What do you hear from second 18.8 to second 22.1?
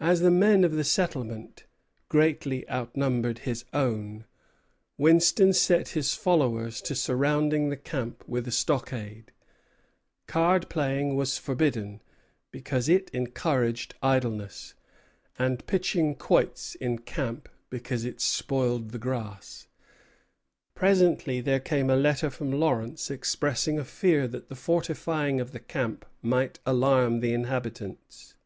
the grass. Presently there came a